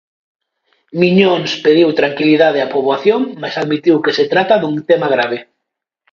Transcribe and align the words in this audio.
Miñóns 1.01 1.51
pediu 1.65 1.87
"tranquilidade" 1.99 2.59
á 2.65 2.67
poboación, 2.73 3.21
mais 3.41 3.55
admitiu 3.61 3.95
que 4.03 4.15
se 4.17 4.25
trata 4.33 4.55
dun 4.61 4.75
"tema 4.89 5.07
grave". 5.15 5.37